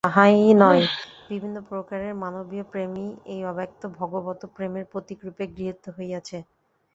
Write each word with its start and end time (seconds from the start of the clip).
শুধু 0.03 0.09
তাহাই 0.09 0.53
নয়, 0.55 0.83
বিভিন্ন 1.29 1.57
প্রকারের 1.69 2.13
মানবীয় 2.15 2.65
প্রেমই 2.71 3.07
এই 3.25 3.41
অব্যক্ত 3.45 3.81
ভগবৎ-প্রেমের 3.99 4.85
প্রতীকরূপে 4.91 5.43
গৃহীত 5.51 5.83
হইয়াছে। 5.97 6.37